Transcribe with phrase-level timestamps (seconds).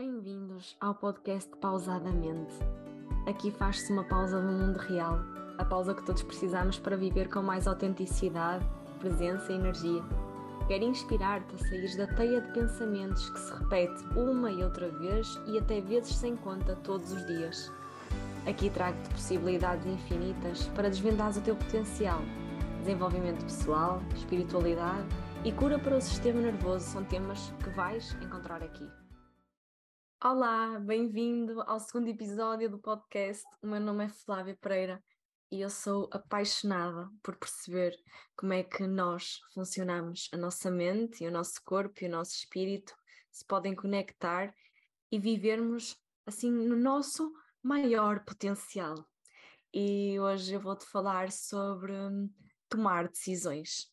[0.00, 2.54] Bem-vindos ao podcast Pausadamente.
[3.26, 5.18] Aqui faz-se uma pausa no mundo real,
[5.58, 8.64] a pausa que todos precisamos para viver com mais autenticidade,
[9.00, 10.00] presença e energia.
[10.68, 15.36] Quero inspirar-te a sair da teia de pensamentos que se repete uma e outra vez
[15.48, 17.72] e até vezes sem conta todos os dias.
[18.46, 22.20] Aqui trago-te possibilidades infinitas para desvendar o teu potencial.
[22.78, 25.08] Desenvolvimento pessoal, espiritualidade
[25.44, 28.88] e cura para o sistema nervoso são temas que vais encontrar aqui.
[30.20, 33.44] Olá, bem-vindo ao segundo episódio do podcast.
[33.62, 35.00] O meu nome é Flávia Pereira
[35.48, 37.96] e eu sou apaixonada por perceber
[38.36, 42.34] como é que nós funcionamos, a nossa mente e o nosso corpo e o nosso
[42.34, 42.96] espírito
[43.30, 44.52] se podem conectar
[45.08, 45.96] e vivermos
[46.26, 47.32] assim no nosso
[47.62, 48.96] maior potencial.
[49.72, 52.28] E hoje eu vou-te falar sobre hum,
[52.68, 53.88] tomar decisões.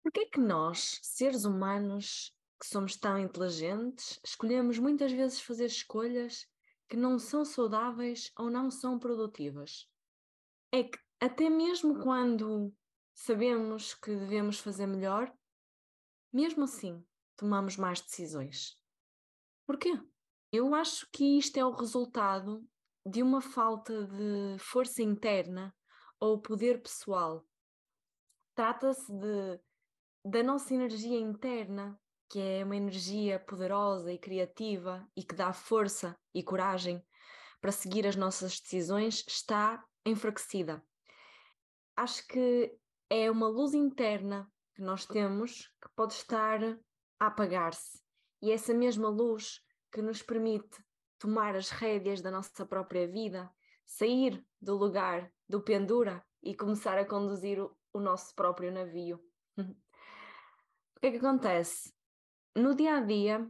[0.00, 5.64] Por que é que nós, seres humanos, que somos tão inteligentes, escolhemos muitas vezes fazer
[5.64, 6.46] escolhas
[6.88, 9.88] que não são saudáveis ou não são produtivas.
[10.70, 12.74] É que até mesmo quando
[13.14, 15.32] sabemos que devemos fazer melhor,
[16.32, 17.04] mesmo assim
[17.36, 18.78] tomamos más decisões.
[19.66, 19.98] Porquê?
[20.52, 22.66] Eu acho que isto é o resultado
[23.06, 25.74] de uma falta de força interna
[26.18, 27.46] ou poder pessoal.
[28.54, 29.60] Trata-se de
[30.24, 31.99] da nossa energia interna
[32.30, 37.04] que é uma energia poderosa e criativa e que dá força e coragem
[37.60, 40.82] para seguir as nossas decisões, está enfraquecida.
[41.96, 42.72] Acho que
[43.10, 46.62] é uma luz interna que nós temos que pode estar
[47.18, 48.00] a apagar-se.
[48.40, 49.60] E essa mesma luz
[49.92, 50.82] que nos permite
[51.18, 53.50] tomar as rédeas da nossa própria vida,
[53.84, 59.20] sair do lugar do pendura e começar a conduzir o, o nosso próprio navio.
[59.58, 61.92] o que é que acontece?
[62.54, 63.48] No dia a dia,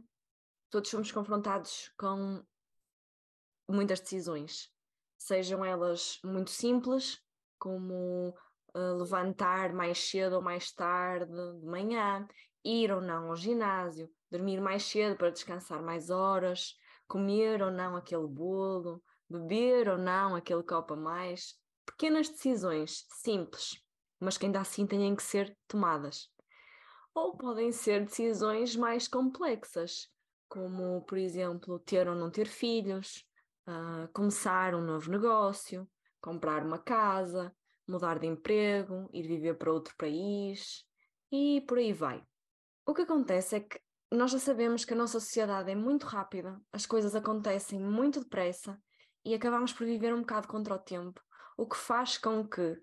[0.69, 2.43] todos somos confrontados com
[3.67, 4.71] muitas decisões,
[5.17, 7.21] sejam elas muito simples,
[7.57, 8.29] como
[8.75, 12.27] uh, levantar mais cedo ou mais tarde de manhã,
[12.63, 16.75] ir ou não ao ginásio, dormir mais cedo para descansar mais horas,
[17.07, 21.55] comer ou não aquele bolo, beber ou não aquele copo a mais.
[21.85, 23.81] Pequenas decisões simples,
[24.19, 26.29] mas que ainda assim têm que ser tomadas
[27.13, 30.09] ou podem ser decisões mais complexas,
[30.47, 33.25] como, por exemplo, ter ou não ter filhos,
[33.67, 35.89] uh, começar um novo negócio,
[36.21, 37.53] comprar uma casa,
[37.87, 40.85] mudar de emprego, ir viver para outro país
[41.31, 42.23] e por aí vai.
[42.85, 43.79] O que acontece é que
[44.11, 48.77] nós já sabemos que a nossa sociedade é muito rápida, as coisas acontecem muito depressa
[49.23, 51.21] e acabamos por viver um bocado contra o tempo,
[51.57, 52.77] o que faz com que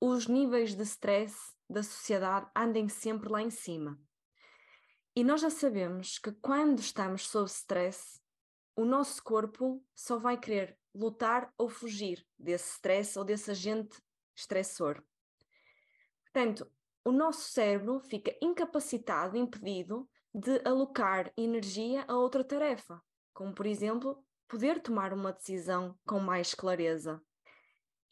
[0.00, 3.98] os níveis de stress da sociedade andem sempre lá em cima.
[5.16, 8.20] E nós já sabemos que quando estamos sob stress,
[8.76, 14.02] o nosso corpo só vai querer lutar ou fugir desse stress ou desse agente
[14.34, 15.02] estressor.
[16.24, 16.70] Portanto,
[17.04, 23.00] o nosso cérebro fica incapacitado, impedido de alocar energia a outra tarefa,
[23.32, 27.22] como por exemplo, poder tomar uma decisão com mais clareza.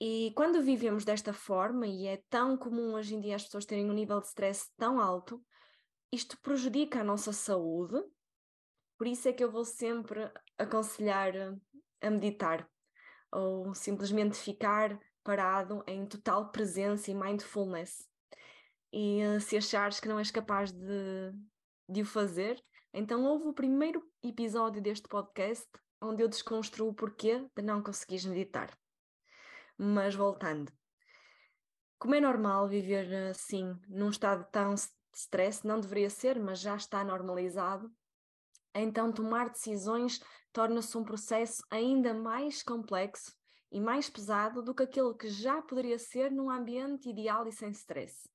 [0.01, 3.89] E quando vivemos desta forma, e é tão comum hoje em dia as pessoas terem
[3.89, 5.43] um nível de stress tão alto,
[6.11, 8.03] isto prejudica a nossa saúde.
[8.99, 11.33] Por isso é que eu vou sempre aconselhar
[12.01, 12.69] a meditar
[13.33, 18.07] ou simplesmente ficar parado em total presença e mindfulness.
[18.93, 21.33] E eh, se achares que não és capaz de,
[21.89, 25.67] de o fazer, então ouve o primeiro episódio deste podcast
[26.01, 28.77] onde eu desconstruo o porquê de não conseguires meditar.
[29.77, 30.73] Mas voltando,
[31.99, 34.83] como é normal viver assim, num estado tão de
[35.15, 37.91] stress, não deveria ser, mas já está normalizado,
[38.75, 40.21] então tomar decisões
[40.53, 43.33] torna-se um processo ainda mais complexo
[43.71, 47.71] e mais pesado do que aquele que já poderia ser num ambiente ideal e sem
[47.71, 48.29] stress.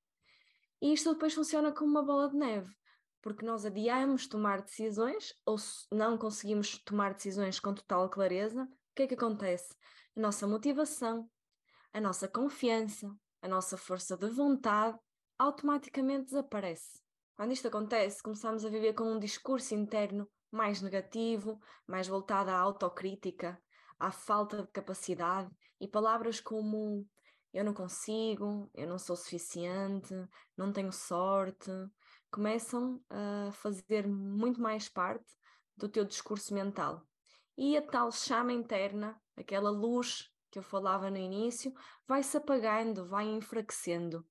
[0.82, 2.74] E isto depois funciona como uma bola de neve,
[3.22, 5.58] porque nós adiamos tomar decisões ou
[5.92, 8.68] não conseguimos tomar decisões com total clareza.
[8.98, 9.76] Que é que acontece?
[10.16, 11.30] A nossa motivação,
[11.94, 14.98] a nossa confiança, a nossa força de vontade
[15.38, 17.00] automaticamente desaparece.
[17.36, 22.58] Quando isto acontece, começamos a viver com um discurso interno mais negativo, mais voltado à
[22.58, 23.62] autocrítica,
[24.00, 27.08] à falta de capacidade e palavras como
[27.54, 30.12] eu não consigo, eu não sou suficiente,
[30.58, 31.70] não tenho sorte,
[32.32, 35.32] começam a fazer muito mais parte
[35.78, 37.08] do teu discurso mental.
[37.58, 41.74] E a tal chama interna, aquela luz que eu falava no início,
[42.08, 44.26] vai se apagando, vai enfraquecendo.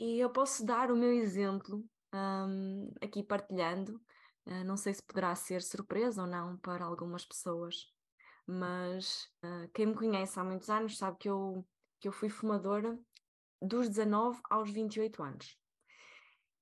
[0.00, 4.00] E eu posso dar o meu exemplo um, aqui partilhando.
[4.46, 7.74] Uh, não sei se poderá ser surpresa ou não para algumas pessoas,
[8.46, 11.66] mas uh, quem me conhece há muitos anos sabe que eu,
[12.00, 12.98] que eu fui fumadora
[13.60, 15.58] dos 19 aos 28 anos.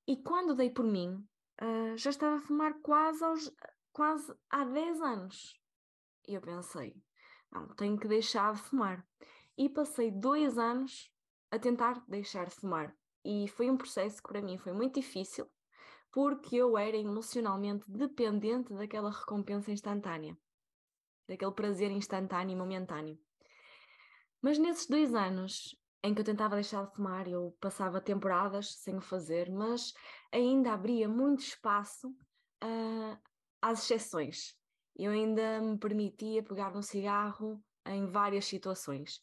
[0.06, 1.24] E quando dei por mim,
[1.62, 3.52] uh, já estava a fumar quase, aos,
[3.96, 5.58] quase há 10 anos.
[6.28, 7.02] E eu pensei,
[7.50, 9.02] não, tenho que deixar de fumar.
[9.56, 11.10] E passei dois anos
[11.50, 12.94] a tentar deixar de fumar.
[13.24, 15.48] E foi um processo que para mim foi muito difícil,
[16.12, 20.36] porque eu era emocionalmente dependente daquela recompensa instantânea,
[21.26, 23.18] daquele prazer instantâneo e momentâneo.
[24.42, 28.98] Mas nesses dois anos em que eu tentava deixar de fumar, eu passava temporadas sem
[28.98, 29.94] o fazer, mas
[30.30, 32.10] ainda abria muito espaço
[32.62, 33.18] uh,
[33.60, 34.54] às exceções.
[34.96, 39.22] Eu ainda me permitia pegar um cigarro em várias situações,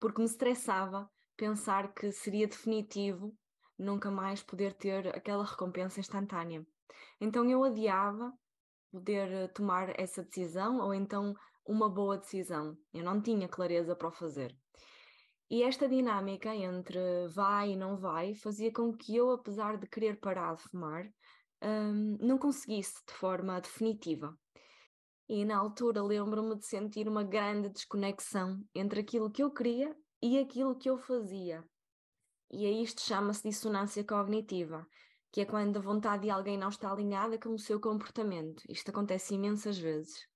[0.00, 3.36] porque me estressava pensar que seria definitivo
[3.78, 6.66] nunca mais poder ter aquela recompensa instantânea.
[7.20, 8.32] Então eu adiava
[8.90, 12.76] poder eh, tomar essa decisão ou então uma boa decisão.
[12.92, 14.56] Eu não tinha clareza para o fazer.
[15.50, 20.18] E esta dinâmica entre vai e não vai fazia com que eu, apesar de querer
[20.18, 21.08] parar de fumar,
[21.62, 24.36] um, não conseguisse de forma definitiva.
[25.28, 30.38] E na altura lembro-me de sentir uma grande desconexão entre aquilo que eu queria e
[30.38, 31.64] aquilo que eu fazia.
[32.50, 34.86] E a isto chama-se dissonância cognitiva,
[35.30, 38.62] que é quando a vontade de alguém não está alinhada com o seu comportamento.
[38.68, 40.26] Isto acontece imensas vezes.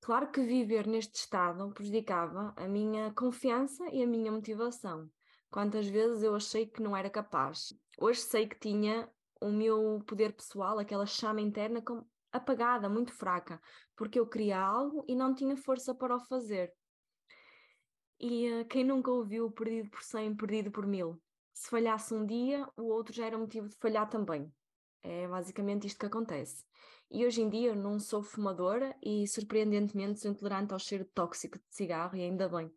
[0.00, 5.10] Claro que viver neste estado prejudicava a minha confiança e a minha motivação.
[5.50, 7.74] Quantas vezes eu achei que não era capaz.
[7.98, 9.10] Hoje sei que tinha
[9.40, 11.82] o meu poder pessoal, aquela chama interna
[12.32, 13.60] apagada, muito fraca,
[13.96, 16.72] porque eu queria algo e não tinha força para o fazer.
[18.18, 21.20] E uh, quem nunca ouviu perdido por cem, perdido por mil?
[21.52, 24.52] Se falhasse um dia, o outro já era motivo de falhar também.
[25.02, 26.64] É basicamente isto que acontece.
[27.10, 31.58] E hoje em dia eu não sou fumadora e surpreendentemente sou intolerante ao cheiro tóxico
[31.58, 32.70] de cigarro e ainda bem.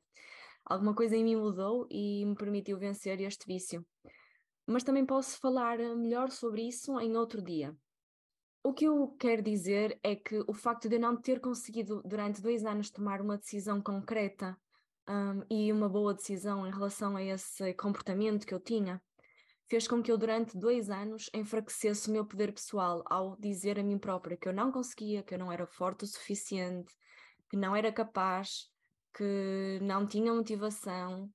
[0.63, 3.83] Alguma coisa em mim mudou e me permitiu vencer este vício.
[4.69, 7.75] Mas também posso falar melhor sobre isso em outro dia.
[8.63, 12.39] O que eu quero dizer é que o facto de eu não ter conseguido durante
[12.39, 14.55] dois anos tomar uma decisão concreta
[15.07, 19.01] um, e uma boa decisão em relação a esse comportamento que eu tinha,
[19.67, 23.83] fez com que eu durante dois anos enfraquecesse o meu poder pessoal ao dizer a
[23.83, 26.93] mim própria que eu não conseguia, que eu não era forte o suficiente,
[27.49, 28.69] que não era capaz,
[29.17, 31.27] que não tinha motivação.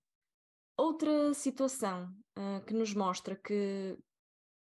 [0.76, 3.98] Outra situação uh, que nos mostra que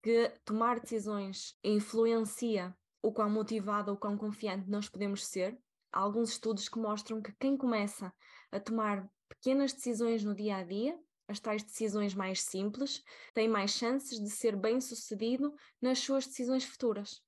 [0.01, 5.57] que tomar decisões influencia o quão motivado ou quão confiante nós podemos ser.
[5.91, 8.13] Há alguns estudos que mostram que quem começa
[8.51, 13.71] a tomar pequenas decisões no dia a dia, as tais decisões mais simples, tem mais
[13.71, 17.21] chances de ser bem sucedido nas suas decisões futuras.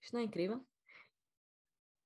[0.00, 0.64] Isto não é incrível?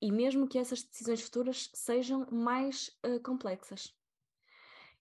[0.00, 3.94] E mesmo que essas decisões futuras sejam mais uh, complexas.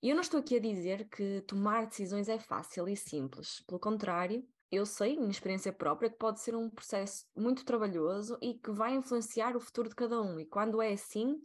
[0.03, 3.61] E eu não estou aqui a dizer que tomar decisões é fácil e simples.
[3.65, 8.55] Pelo contrário, eu sei, em experiência própria, que pode ser um processo muito trabalhoso e
[8.55, 10.37] que vai influenciar o futuro de cada um.
[10.37, 11.41] E quando é assim,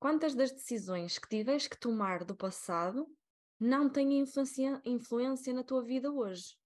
[0.00, 3.06] quantas das decisões que tiveres que tomar do passado
[3.60, 6.56] não têm influência, influência na tua vida hoje?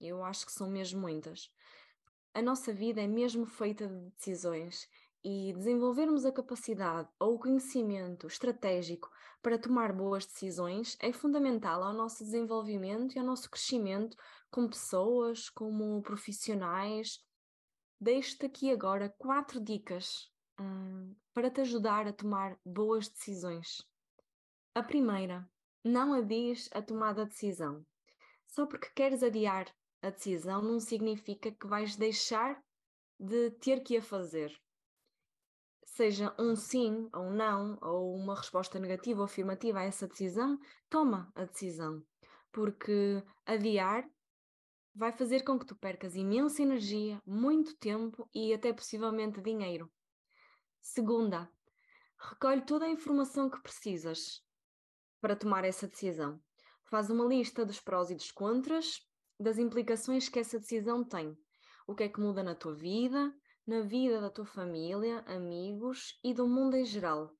[0.00, 1.50] Eu acho que são mesmo muitas.
[2.32, 4.88] A nossa vida é mesmo feita de decisões
[5.24, 9.10] e desenvolvermos a capacidade ou o conhecimento estratégico
[9.42, 14.16] para tomar boas decisões é fundamental ao nosso desenvolvimento e ao nosso crescimento
[14.50, 17.18] como pessoas, como profissionais.
[18.00, 23.86] Deixo-te aqui agora quatro dicas hum, para te ajudar a tomar boas decisões.
[24.74, 25.48] A primeira,
[25.84, 27.84] não adies a tomada de decisão.
[28.46, 29.66] Só porque queres adiar
[30.02, 32.62] a decisão não significa que vais deixar
[33.18, 34.50] de ter que a fazer.
[35.90, 41.30] Seja um sim ou não, ou uma resposta negativa ou afirmativa a essa decisão, toma
[41.34, 42.02] a decisão.
[42.52, 44.08] Porque adiar
[44.94, 49.90] vai fazer com que tu percas imensa energia, muito tempo e até possivelmente dinheiro.
[50.80, 51.50] Segunda,
[52.18, 54.42] recolhe toda a informação que precisas
[55.20, 56.40] para tomar essa decisão.
[56.84, 59.00] Faz uma lista dos prós e dos contras,
[59.38, 61.36] das implicações que essa decisão tem.
[61.86, 63.34] O que é que muda na tua vida,
[63.70, 67.32] na vida da tua família, amigos e do mundo em geral.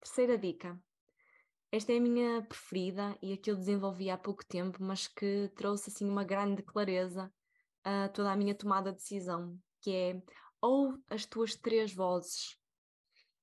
[0.00, 0.76] Terceira dica:
[1.70, 5.48] esta é a minha preferida e a que eu desenvolvi há pouco tempo, mas que
[5.54, 7.32] trouxe assim uma grande clareza
[7.84, 10.22] a toda a minha tomada de decisão, que é
[10.60, 12.58] ou as tuas três vozes.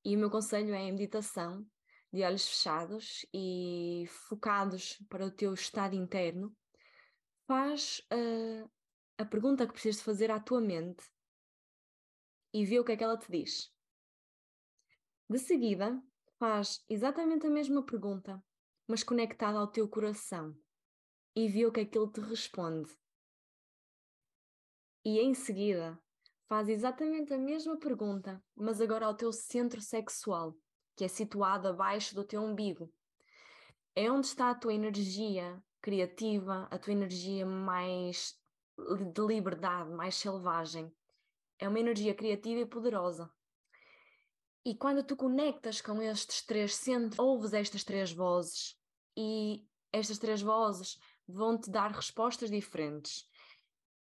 [0.03, 1.65] E o meu conselho é a meditação,
[2.12, 6.53] de olhos fechados e focados para o teu estado interno.
[7.48, 8.69] Faz uh,
[9.17, 11.01] a pergunta que precisas fazer à tua mente
[12.53, 13.74] e vê o que é que ela te diz.
[15.29, 16.01] De seguida,
[16.38, 18.44] faz exatamente a mesma pergunta,
[18.88, 20.58] mas conectada ao teu coração
[21.36, 22.91] e vê o que é que ele te responde.
[25.06, 25.98] E em seguida,
[26.48, 30.58] faz exatamente a mesma pergunta, mas agora ao teu centro sexual,
[30.96, 32.91] que é situado abaixo do teu umbigo.
[33.96, 38.38] É onde está a tua energia criativa, a tua energia mais
[38.77, 40.91] de liberdade, mais selvagem.
[41.60, 43.30] É uma energia criativa e poderosa.
[44.66, 48.78] E quando tu conectas com estes três centros, ouves estas três vozes
[49.18, 50.98] e estas três vozes
[51.28, 53.28] vão te dar respostas diferentes.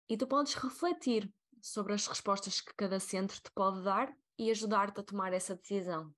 [0.08, 5.00] E tu podes refletir sobre as respostas que cada centro te pode dar e ajudar-te
[5.00, 6.14] a tomar essa decisão.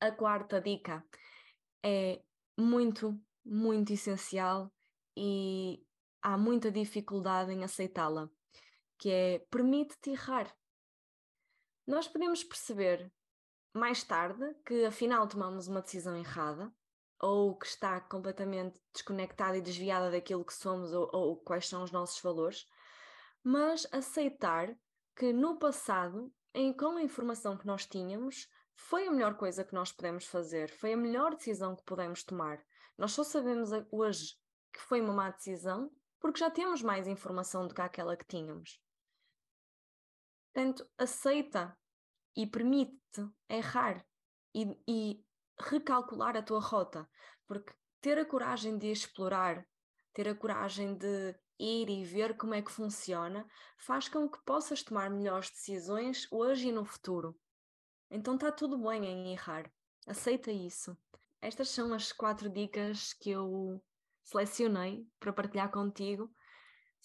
[0.00, 1.04] A quarta dica
[1.82, 2.20] é
[2.56, 4.72] muito, muito essencial
[5.16, 5.82] e
[6.20, 8.28] há muita dificuldade em aceitá-la,
[8.98, 10.54] que é permite-te errar.
[11.86, 13.12] Nós podemos perceber
[13.72, 16.72] mais tarde que afinal tomamos uma decisão errada
[17.20, 21.90] ou que está completamente desconectada e desviada daquilo que somos ou, ou quais são os
[21.90, 22.66] nossos valores,
[23.42, 24.76] mas aceitar
[25.14, 29.74] que no passado, em, com a informação que nós tínhamos, foi a melhor coisa que
[29.74, 32.62] nós podemos fazer, foi a melhor decisão que podemos tomar.
[32.98, 34.34] Nós só sabemos hoje
[34.72, 38.80] que foi uma má decisão porque já temos mais informação do que aquela que tínhamos.
[40.56, 41.76] Portanto, aceita
[42.34, 44.02] e permite-te errar
[44.54, 45.22] e, e
[45.60, 47.06] recalcular a tua rota,
[47.46, 49.68] porque ter a coragem de explorar,
[50.14, 53.46] ter a coragem de ir e ver como é que funciona,
[53.76, 57.38] faz com que possas tomar melhores decisões hoje e no futuro.
[58.10, 59.70] Então está tudo bem em errar.
[60.06, 60.96] Aceita isso.
[61.38, 63.78] Estas são as quatro dicas que eu
[64.24, 66.34] selecionei para partilhar contigo.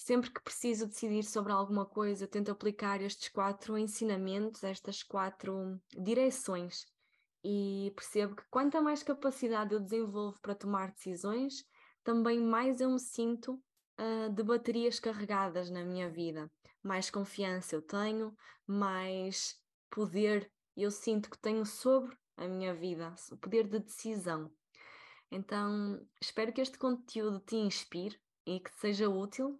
[0.04, 6.88] Sempre que preciso decidir sobre alguma coisa, tento aplicar estes quatro ensinamentos, estas quatro direções
[7.44, 11.64] e percebo que quanta mais capacidade eu desenvolvo para tomar decisões,
[12.04, 13.62] também mais eu me sinto
[14.00, 16.52] uh, de baterias carregadas na minha vida.
[16.82, 19.56] Mais confiança eu tenho, mais
[19.88, 24.52] poder eu sinto que tenho sobre a minha vida, o poder de decisão.
[25.30, 29.60] Então, espero que este conteúdo te inspire e que seja útil.